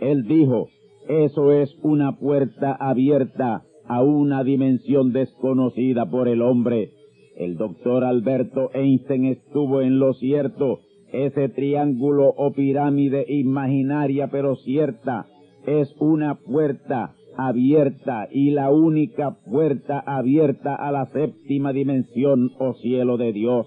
[0.00, 0.68] él dijo,
[1.08, 6.92] eso es una puerta abierta a una dimensión desconocida por el hombre.
[7.36, 10.78] El doctor Alberto Einstein estuvo en lo cierto.
[11.12, 15.26] Ese triángulo o pirámide imaginaria pero cierta
[15.66, 23.16] es una puerta abierta y la única puerta abierta a la séptima dimensión o cielo
[23.16, 23.66] de Dios.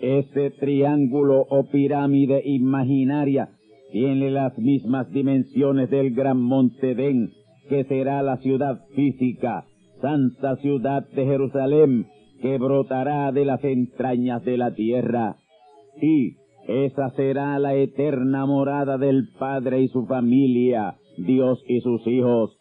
[0.00, 3.50] Ese triángulo o pirámide imaginaria
[3.92, 7.30] tiene las mismas dimensiones del gran monte Den,
[7.68, 9.64] que será la ciudad física,
[10.00, 12.06] santa ciudad de Jerusalén,
[12.40, 15.36] que brotará de las entrañas de la tierra.
[16.00, 16.36] Y
[16.66, 22.59] esa será la eterna morada del Padre y su familia, Dios y sus hijos.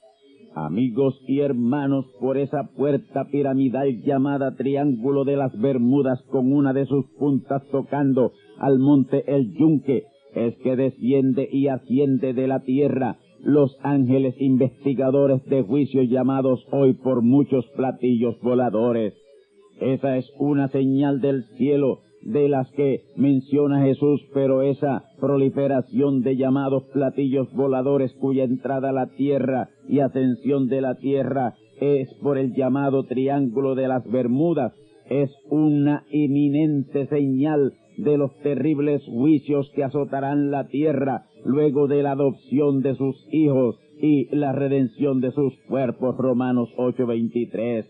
[0.66, 6.86] Amigos y hermanos, por esa puerta piramidal llamada Triángulo de las Bermudas con una de
[6.86, 10.04] sus puntas tocando al monte El Yunque,
[10.36, 16.94] es que desciende y asciende de la tierra los ángeles investigadores de juicio llamados hoy
[16.94, 19.14] por muchos platillos voladores.
[19.80, 26.36] Esa es una señal del cielo de las que menciona Jesús, pero esa proliferación de
[26.36, 32.38] llamados platillos voladores cuya entrada a la tierra y ascensión de la tierra es por
[32.38, 34.74] el llamado triángulo de las Bermudas,
[35.10, 42.12] es una inminente señal de los terribles juicios que azotarán la tierra luego de la
[42.12, 46.16] adopción de sus hijos y la redención de sus cuerpos.
[46.18, 47.86] Romanos 8:23.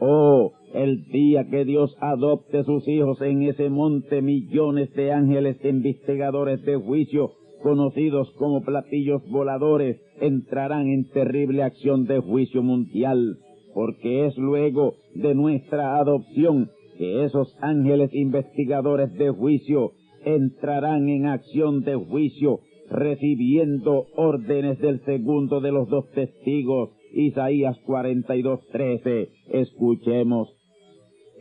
[0.00, 6.62] Oh, el día que Dios adopte sus hijos en ese monte, millones de ángeles investigadores
[6.64, 7.32] de juicio,
[7.62, 13.38] conocidos como platillos voladores, entrarán en terrible acción de juicio mundial,
[13.74, 19.92] porque es luego de nuestra adopción que esos ángeles investigadores de juicio
[20.24, 22.60] entrarán en acción de juicio,
[22.90, 29.28] recibiendo órdenes del segundo de los dos testigos, Isaías 42:13.
[29.48, 30.48] Escuchemos.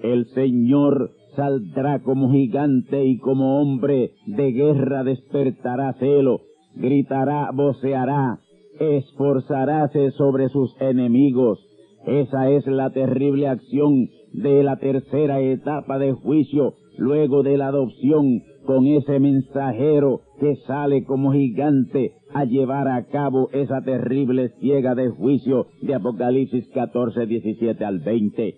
[0.01, 6.41] El Señor saldrá como gigante y como hombre de guerra despertará celo,
[6.75, 8.39] gritará, voceará,
[8.79, 11.59] esforzaráse sobre sus enemigos.
[12.05, 18.43] Esa es la terrible acción de la tercera etapa de juicio luego de la adopción
[18.65, 25.09] con ese mensajero que sale como gigante a llevar a cabo esa terrible ciega de
[25.09, 28.55] juicio de Apocalipsis 14, 17 al 20.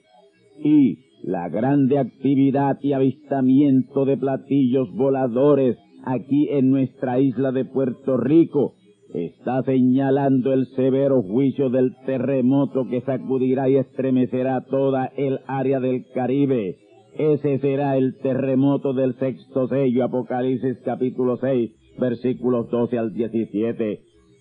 [0.63, 8.17] Y la grande actividad y avistamiento de platillos voladores aquí en nuestra isla de Puerto
[8.17, 8.74] Rico
[9.13, 16.05] está señalando el severo juicio del terremoto que sacudirá y estremecerá toda el área del
[16.13, 16.78] Caribe.
[17.17, 23.99] Ese será el terremoto del sexto sello, Apocalipsis capítulo 6, versículos 12 al 17.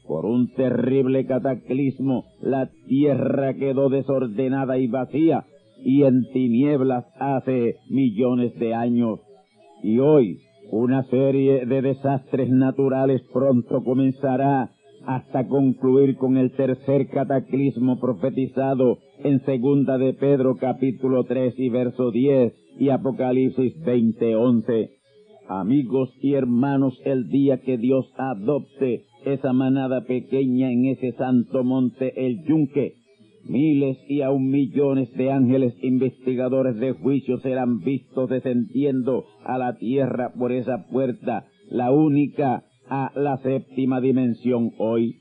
[0.09, 5.45] Por un terrible cataclismo, la tierra quedó desordenada y vacía,
[5.85, 9.21] y en tinieblas hace millones de años.
[9.83, 10.39] Y hoy,
[10.71, 14.71] una serie de desastres naturales pronto comenzará
[15.07, 22.11] hasta concluir con el tercer cataclismo profetizado en segunda de Pedro capítulo 3 y verso
[22.11, 24.91] 10 y Apocalipsis 20, 11.
[25.49, 32.27] Amigos y hermanos, el día que Dios adopte esa manada pequeña en ese santo monte
[32.27, 32.95] el Yunque,
[33.45, 40.33] miles y aún millones de ángeles investigadores de juicio serán vistos descendiendo a la tierra
[40.39, 45.17] por esa puerta, la única a la séptima dimensión hoy,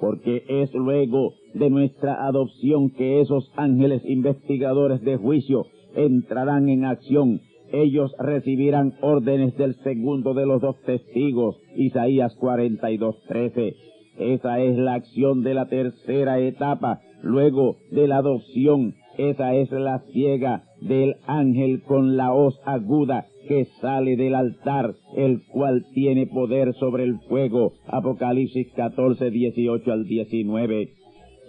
[0.00, 7.40] porque es luego de nuestra adopción que esos ángeles investigadores de juicio entrarán en acción.
[7.72, 13.74] Ellos recibirán órdenes del segundo de los dos testigos, Isaías 42:13.
[14.18, 18.94] Esa es la acción de la tercera etapa, luego de la adopción.
[19.18, 25.42] Esa es la ciega del ángel con la hoz aguda que sale del altar, el
[25.46, 27.72] cual tiene poder sobre el fuego.
[27.86, 30.90] Apocalipsis 14, 18 al 19.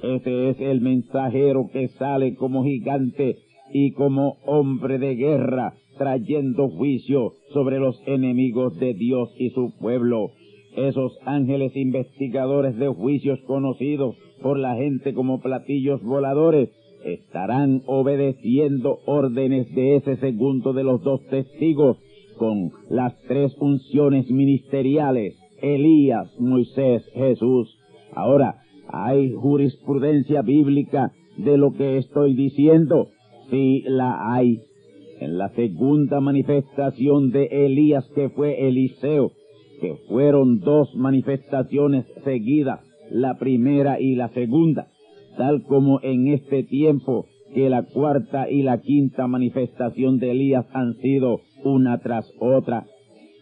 [0.03, 3.37] Ese es el mensajero que sale como gigante
[3.73, 10.31] y como hombre de guerra, trayendo juicio sobre los enemigos de Dios y su pueblo.
[10.77, 16.69] Esos ángeles investigadores de juicios conocidos por la gente como platillos voladores
[17.03, 21.97] estarán obedeciendo órdenes de ese segundo de los dos testigos
[22.37, 27.75] con las tres funciones ministeriales, Elías, Moisés, Jesús.
[28.13, 28.57] Ahora,
[28.87, 33.07] ¿hay jurisprudencia bíblica de lo que estoy diciendo?
[33.49, 34.61] Sí la hay.
[35.19, 39.31] En la segunda manifestación de Elías, que fue Eliseo,
[39.79, 42.79] que fueron dos manifestaciones seguidas,
[43.11, 44.87] la primera y la segunda,
[45.37, 50.95] tal como en este tiempo que la cuarta y la quinta manifestación de Elías han
[50.95, 52.85] sido una tras otra.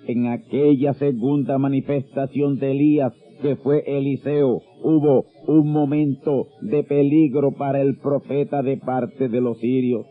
[0.08, 7.82] En aquella segunda manifestación de Elías, que fue Eliseo, hubo un momento de peligro para
[7.82, 10.06] el profeta de parte de los sirios.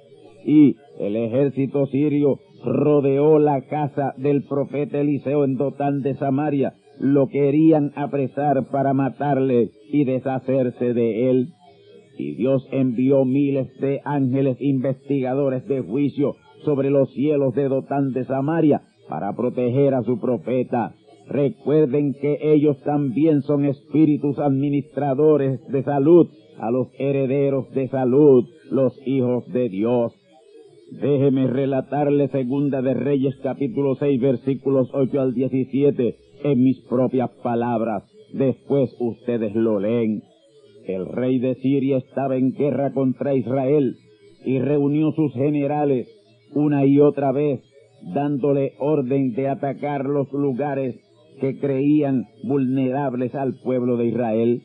[0.45, 7.29] Y el ejército sirio rodeó la casa del profeta Eliseo en Dotán de Samaria lo
[7.29, 11.49] querían apresar para matarle y deshacerse de él.
[12.17, 18.25] Y Dios envió miles de ángeles investigadores de juicio sobre los cielos de Dotán de
[18.25, 20.95] Samaria para proteger a su profeta.
[21.29, 28.95] Recuerden que ellos también son espíritus administradores de salud, a los herederos de salud, los
[29.07, 30.13] hijos de Dios.
[30.91, 38.05] Déjeme relatarle Segunda de Reyes capítulo 6 versículos 8 al 17 en mis propias palabras.
[38.33, 40.23] Después ustedes lo leen.
[40.87, 43.97] El rey de Siria estaba en guerra contra Israel
[44.45, 46.07] y reunió sus generales
[46.53, 47.61] una y otra vez,
[48.15, 50.97] dándole orden de atacar los lugares
[51.41, 54.63] que creían vulnerables al pueblo de Israel.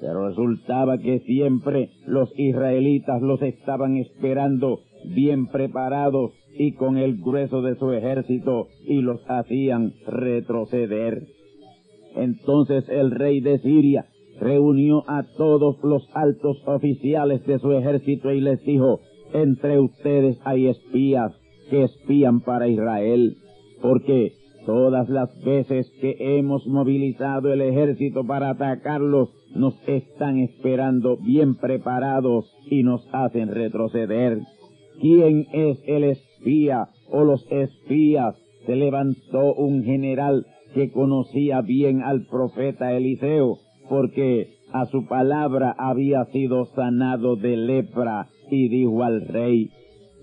[0.00, 7.62] Pero resultaba que siempre los israelitas los estaban esperando bien preparados y con el grueso
[7.62, 11.26] de su ejército y los hacían retroceder.
[12.16, 14.06] Entonces el rey de Siria
[14.40, 19.00] reunió a todos los altos oficiales de su ejército y les dijo,
[19.32, 21.32] entre ustedes hay espías
[21.68, 23.36] que espían para Israel,
[23.80, 24.32] porque
[24.66, 32.50] todas las veces que hemos movilizado el ejército para atacarlos, nos están esperando bien preparados
[32.70, 34.38] y nos hacen retroceder.
[35.00, 38.36] ¿Quién es el espía o los espías?
[38.66, 46.24] Se levantó un general que conocía bien al profeta Eliseo, porque a su palabra había
[46.26, 49.70] sido sanado de lepra, y dijo al rey,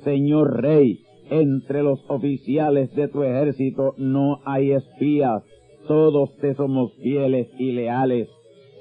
[0.03, 0.99] Señor rey,
[1.29, 5.43] entre los oficiales de tu ejército no hay espías,
[5.87, 8.29] todos te somos fieles y leales.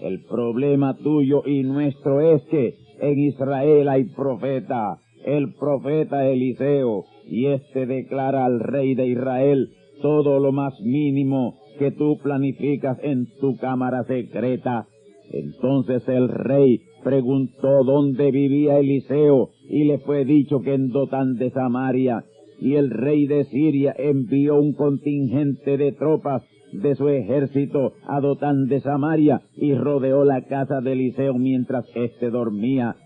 [0.01, 7.47] El problema tuyo y nuestro es que en Israel hay profeta, el profeta Eliseo, y
[7.47, 9.69] éste declara al rey de Israel
[10.01, 14.87] todo lo más mínimo que tú planificas en tu cámara secreta.
[15.31, 21.51] Entonces el rey preguntó dónde vivía Eliseo y le fue dicho que en Dotán de
[21.51, 22.25] Samaria.
[22.59, 28.67] Y el rey de Siria envió un contingente de tropas de su ejército a Dotán
[28.67, 32.97] de Samaria y rodeó la casa de Eliseo mientras éste dormía.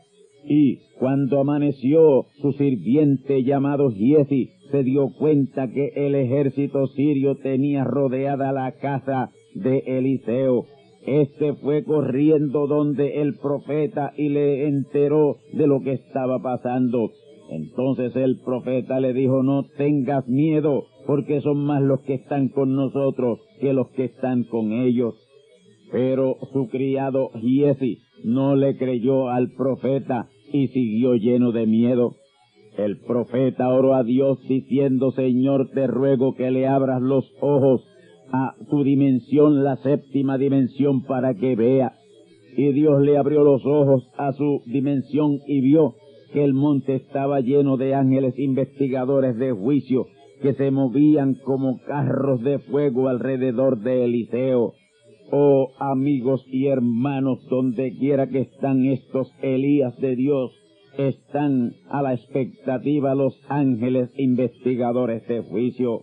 [0.44, 7.84] Y cuando amaneció, su sirviente llamado Giesi se dio cuenta que el ejército sirio tenía
[7.84, 10.66] rodeada la casa de Eliseo.
[11.06, 17.10] Este fue corriendo donde el profeta y le enteró de lo que estaba pasando.
[17.50, 22.76] Entonces el profeta le dijo, no tengas miedo, porque son más los que están con
[22.76, 25.14] nosotros que los que están con ellos.
[25.90, 32.16] Pero su criado Giesi no le creyó al profeta y siguió lleno de miedo.
[32.76, 37.82] El profeta oró a Dios diciendo, Señor, te ruego que le abras los ojos
[38.32, 41.94] a tu dimensión, la séptima dimensión, para que vea.
[42.56, 45.94] Y Dios le abrió los ojos a su dimensión y vio
[46.32, 50.06] que el monte estaba lleno de ángeles investigadores de juicio
[50.40, 54.72] que se movían como carros de fuego alrededor de Eliseo.
[55.32, 60.50] Oh amigos y hermanos, donde quiera que están estos Elías de Dios,
[60.98, 66.02] están a la expectativa los ángeles investigadores de juicio.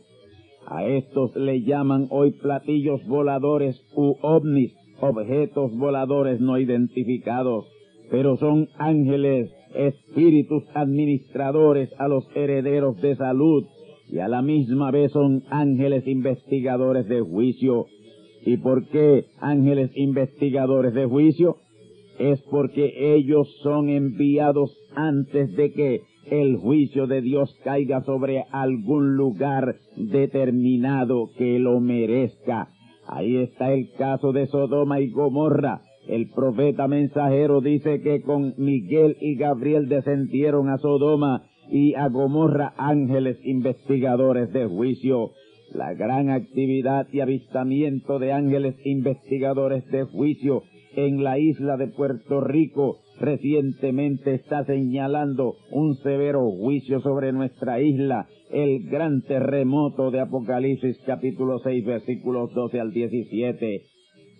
[0.65, 7.65] A estos le llaman hoy platillos voladores u ovnis, objetos voladores no identificados,
[8.09, 13.65] pero son ángeles, espíritus administradores a los herederos de salud
[14.09, 17.87] y a la misma vez son ángeles investigadores de juicio
[18.47, 21.57] ¿Y por qué ángeles investigadores de juicio?
[22.17, 29.17] Es porque ellos son enviados antes de que el juicio de Dios caiga sobre algún
[29.17, 32.69] lugar determinado que lo merezca.
[33.05, 35.81] Ahí está el caso de Sodoma y Gomorra.
[36.07, 42.73] El profeta mensajero dice que con Miguel y Gabriel descendieron a Sodoma y a Gomorra
[42.77, 45.31] ángeles investigadores de juicio
[45.73, 50.63] la gran actividad y avistamiento de ángeles investigadores de juicio
[50.95, 58.27] en la isla de Puerto Rico recientemente está señalando un severo juicio sobre nuestra isla,
[58.51, 63.81] el gran terremoto de Apocalipsis capítulo 6 versículos 12 al 17.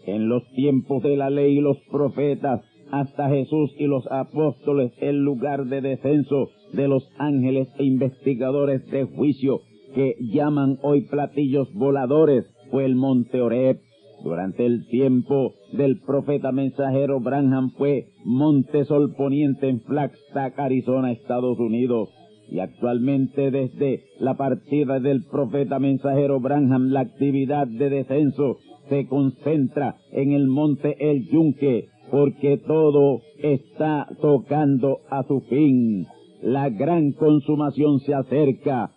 [0.07, 2.61] En los tiempos de la ley y los profetas,
[2.91, 9.03] hasta Jesús y los apóstoles, el lugar de descenso de los ángeles e investigadores de
[9.03, 9.59] juicio
[9.97, 13.79] que llaman hoy platillos voladores fue el monte Oreb.
[14.23, 21.57] Durante el tiempo del profeta mensajero Branham fue Monte Sol Poniente en Flagstaff, Arizona, Estados
[21.57, 22.09] Unidos.
[22.47, 28.57] Y actualmente desde la partida del profeta mensajero Branham, la actividad de descenso
[28.89, 36.05] se concentra en el monte El Yunque, porque todo está tocando a su fin.
[36.43, 38.91] La gran consumación se acerca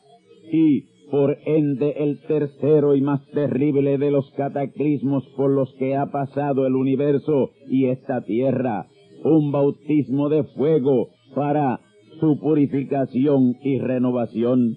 [0.52, 6.06] y por ende el tercero y más terrible de los cataclismos por los que ha
[6.06, 8.86] pasado el universo y esta tierra,
[9.24, 11.80] un bautismo de fuego para
[12.20, 14.76] su purificación y renovación.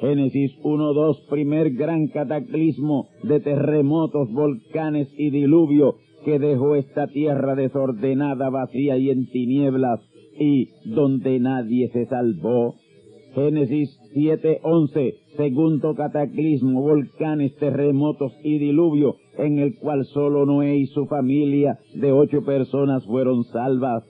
[0.00, 8.48] Génesis 1.2, primer gran cataclismo de terremotos, volcanes y diluvio que dejó esta tierra desordenada,
[8.48, 10.00] vacía y en tinieblas,
[10.38, 12.74] y donde nadie se salvó.
[13.34, 21.06] Génesis 7:11, segundo cataclismo, volcanes, terremotos y diluvio, en el cual solo Noé y su
[21.06, 24.04] familia de ocho personas fueron salvas.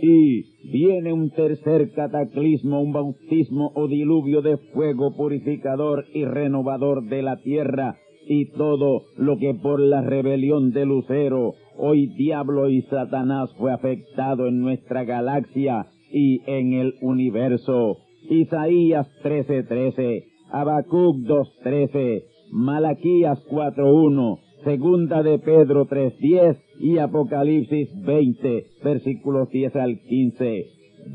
[0.00, 7.22] Y viene un tercer cataclismo, un bautismo o diluvio de fuego purificador y renovador de
[7.22, 13.54] la tierra, y todo lo que por la rebelión de Lucero, hoy diablo y Satanás
[13.58, 17.98] fue afectado en nuestra galaxia y en el universo.
[18.28, 29.76] Isaías 13:13, Habacuc 2:13, Malaquías 4:1, Segunda de Pedro 3:10 y Apocalipsis 20, versículos 10
[29.76, 30.66] al 15.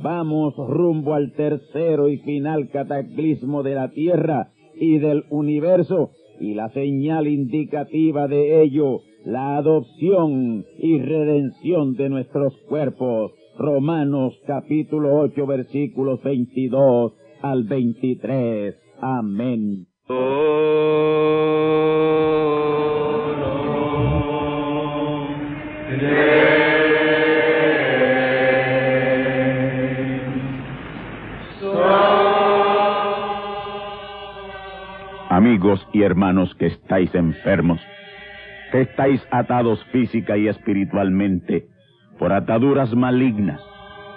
[0.03, 6.69] Vamos rumbo al tercero y final cataclismo de la tierra y del universo y la
[6.69, 13.31] señal indicativa de ello, la adopción y redención de nuestros cuerpos.
[13.59, 18.73] Romanos capítulo 8 versículos 22 al 23.
[19.01, 19.85] Amén.
[35.29, 37.81] Amigos y hermanos que estáis enfermos,
[38.71, 41.67] que estáis atados física y espiritualmente
[42.19, 43.61] por ataduras malignas,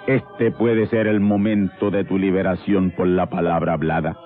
[0.07, 4.17] este puede ser el momento de tu liberación por la palabra hablada.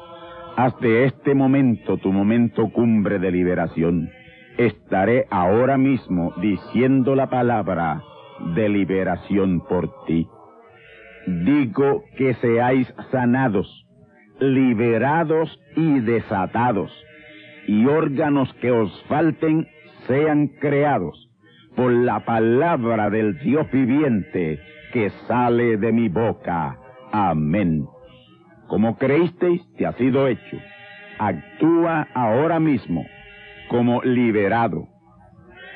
[0.56, 4.10] Haz de este momento tu momento cumbre de liberación.
[4.58, 8.02] Estaré ahora mismo diciendo la palabra
[8.56, 10.28] de liberación por ti.
[11.28, 13.86] Digo que seáis sanados,
[14.40, 16.92] liberados y desatados,
[17.68, 19.68] y órganos que os falten
[20.08, 21.27] sean creados
[21.78, 24.60] por la palabra del Dios viviente
[24.92, 26.76] que sale de mi boca.
[27.12, 27.86] Amén.
[28.68, 30.58] Como creísteis, te ha sido hecho.
[31.20, 33.06] Actúa ahora mismo
[33.70, 34.88] como liberado.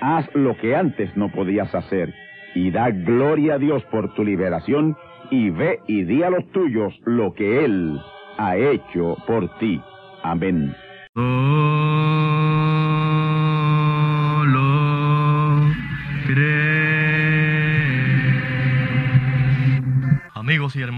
[0.01, 2.11] Haz lo que antes no podías hacer
[2.55, 4.97] y da gloria a Dios por tu liberación
[5.29, 7.99] y ve y di a los tuyos lo que Él
[8.39, 9.79] ha hecho por ti.
[10.23, 10.75] Amén.
[11.13, 11.80] Amigos